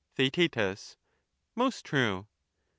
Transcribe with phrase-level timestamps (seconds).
[0.15, 0.97] Theaet,
[1.53, 2.25] Most true.